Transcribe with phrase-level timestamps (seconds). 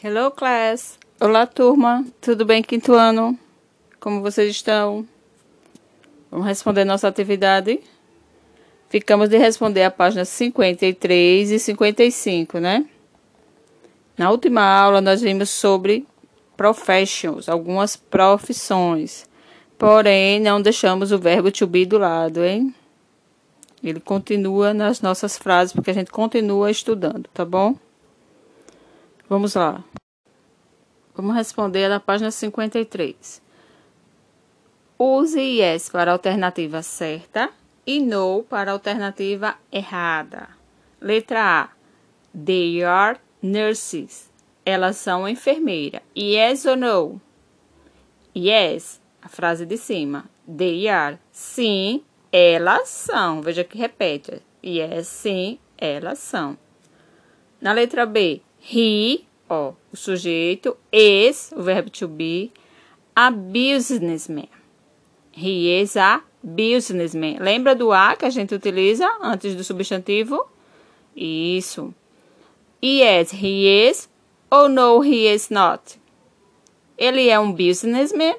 [0.00, 0.96] Hello, class!
[1.20, 2.06] Olá, turma!
[2.20, 3.36] Tudo bem, quinto ano?
[3.98, 5.04] Como vocês estão?
[6.30, 7.80] Vamos responder nossa atividade?
[8.88, 12.86] Ficamos de responder a página 53 e 55, né?
[14.16, 16.06] Na última aula, nós vimos sobre
[16.56, 19.28] professions, algumas profissões.
[19.76, 22.72] Porém, não deixamos o verbo to be do lado, hein?
[23.82, 27.74] Ele continua nas nossas frases, porque a gente continua estudando, tá bom?
[29.28, 29.84] Vamos lá.
[31.14, 33.42] Vamos responder na página 53.
[34.98, 37.50] Use yes para a alternativa certa
[37.86, 40.48] e no para a alternativa errada.
[40.98, 41.68] Letra A.
[42.34, 44.30] They are nurses.
[44.64, 46.02] Elas são enfermeira.
[46.16, 47.20] Yes ou no?
[48.34, 50.24] Yes, a frase de cima.
[50.46, 51.18] They are.
[51.30, 52.02] Sim,
[52.32, 53.42] elas são.
[53.42, 54.40] Veja que repete.
[54.64, 56.56] Yes, sim, elas são.
[57.60, 62.52] Na letra B, He, ó, o sujeito, is, o verbo to be,
[63.14, 64.48] a businessman.
[65.32, 67.38] He is a businessman.
[67.40, 70.48] Lembra do a que a gente utiliza antes do substantivo?
[71.16, 71.94] Isso.
[72.82, 74.08] Yes, he is.
[74.50, 76.00] Ou no, he is not.
[76.96, 78.36] Ele é um businessman?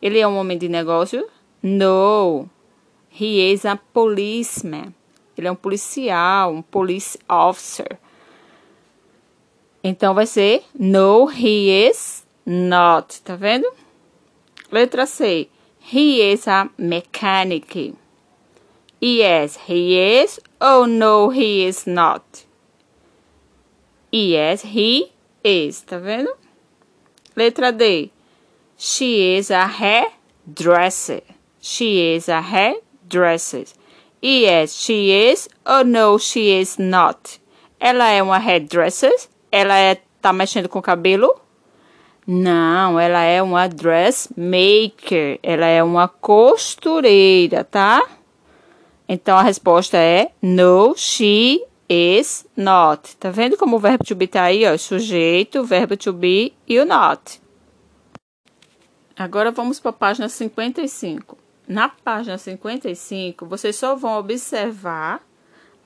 [0.00, 1.28] Ele é um homem de negócio?
[1.62, 2.48] No.
[3.10, 4.94] He is a policeman.
[5.36, 7.98] Ele é um policial, um police officer.
[9.82, 13.20] Então vai ser No, he is not.
[13.22, 13.66] Tá vendo?
[14.70, 15.48] Letra C.
[15.80, 17.94] He is a mechanic.
[19.00, 20.38] Yes, he is.
[20.60, 22.44] Oh, no, he is not.
[24.12, 25.10] Yes, he
[25.42, 25.82] is.
[25.82, 26.30] Tá vendo?
[27.34, 28.12] Letra D.
[28.76, 31.22] She is a hairdresser.
[31.60, 33.72] She is a hairdresser.
[34.20, 35.48] Yes, she is.
[35.64, 37.38] Oh, no, she is not.
[37.80, 39.28] Ela é uma hairdresser?
[39.50, 41.34] Ela é, tá mexendo com o cabelo?
[42.26, 45.38] Não, ela é uma dressmaker.
[45.42, 48.02] Ela é uma costureira, tá?
[49.08, 53.16] Então a resposta é no, she is not.
[53.16, 54.78] Tá vendo como o verbo to be tá aí, ó?
[54.78, 57.42] Sujeito, verbo to be e o not.
[59.16, 61.36] Agora vamos para a página 55.
[61.66, 65.20] Na página 55, vocês só vão observar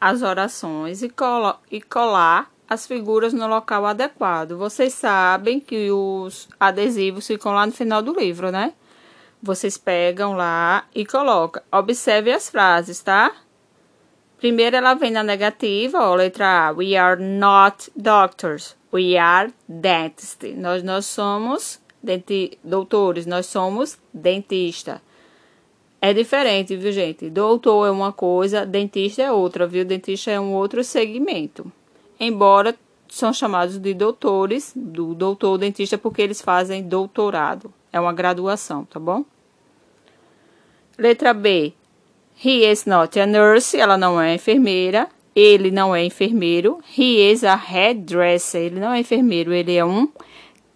[0.00, 1.10] as orações e,
[1.70, 4.56] e colar as figuras no local adequado.
[4.56, 8.72] Vocês sabem que os adesivos ficam lá no final do livro, né?
[9.42, 11.62] Vocês pegam lá e colocam.
[11.70, 13.34] Observe as frases, tá?
[14.38, 16.72] Primeiro ela vem na negativa, ó, letra A.
[16.72, 18.76] We are not doctors.
[18.92, 20.56] We are dentists.
[20.56, 25.02] Nós não somos denti doutores, nós somos dentista.
[26.00, 27.30] É diferente, viu, gente?
[27.30, 29.84] Doutor é uma coisa, dentista é outra, viu?
[29.84, 31.72] Dentista é um outro segmento
[32.26, 32.74] embora
[33.08, 37.72] são chamados de doutores, do doutor dentista, porque eles fazem doutorado.
[37.92, 39.24] É uma graduação, tá bom?
[40.98, 41.72] Letra B.
[42.44, 45.08] He is not a nurse, ela não é enfermeira.
[45.34, 46.80] Ele não é enfermeiro.
[46.96, 50.08] He is a hairdresser, ele não é enfermeiro, ele é um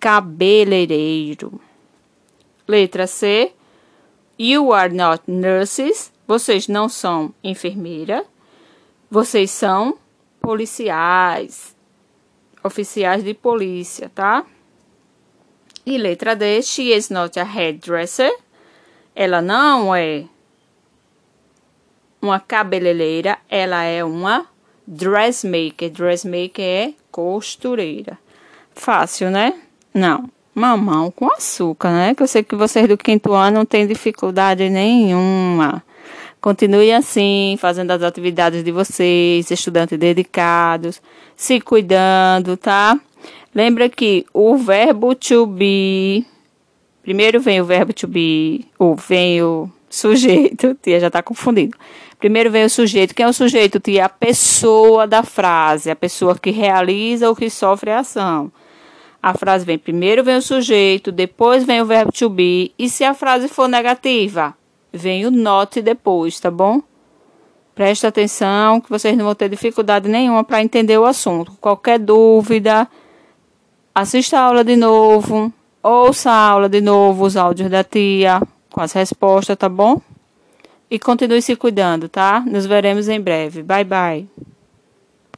[0.00, 1.60] cabeleireiro.
[2.66, 3.52] Letra C.
[4.38, 8.24] You are not nurses, vocês não são enfermeira.
[9.10, 9.96] Vocês são
[10.40, 11.76] policiais,
[12.62, 14.44] oficiais de polícia, tá?
[15.84, 18.34] E letra D, she is not a hairdresser.
[19.14, 20.24] Ela não é
[22.20, 24.46] uma cabeleireira, ela é uma
[24.86, 25.90] dressmaker.
[25.90, 28.18] Dressmaker é costureira.
[28.74, 29.60] Fácil, né?
[29.92, 30.30] Não.
[30.54, 32.14] Mamão com açúcar, né?
[32.14, 35.82] Que eu sei que vocês do quinto ano não têm dificuldade nenhuma.
[36.40, 41.02] Continue assim, fazendo as atividades de vocês, estudantes dedicados,
[41.34, 42.98] se cuidando, tá?
[43.54, 46.24] Lembra que o verbo to be.
[47.02, 51.76] Primeiro vem o verbo to be, ou vem o sujeito, tia já está confundido.
[52.18, 53.14] Primeiro vem o sujeito.
[53.14, 54.04] Quem é o sujeito, tia?
[54.04, 58.52] A pessoa da frase, a pessoa que realiza ou que sofre a ação.
[59.22, 62.72] A frase vem primeiro vem o sujeito, depois vem o verbo to be.
[62.78, 64.57] E se a frase for negativa?
[64.92, 66.80] Vem o note depois, tá bom?
[67.74, 71.52] Presta atenção que vocês não vão ter dificuldade nenhuma para entender o assunto.
[71.60, 72.88] Qualquer dúvida,
[73.94, 75.52] assista a aula de novo,
[75.82, 78.40] ouça a aula de novo, os áudios da tia
[78.70, 80.00] com as respostas, tá bom?
[80.90, 82.40] E continue se cuidando, tá?
[82.46, 83.62] Nos veremos em breve.
[83.62, 84.28] Bye, bye.